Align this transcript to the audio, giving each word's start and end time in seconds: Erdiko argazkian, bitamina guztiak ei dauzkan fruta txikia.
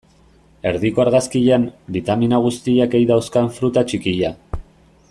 Erdiko 0.69 1.03
argazkian, 1.03 1.67
bitamina 1.97 2.41
guztiak 2.47 2.97
ei 3.01 3.05
dauzkan 3.13 3.53
fruta 3.59 3.87
txikia. 3.93 4.35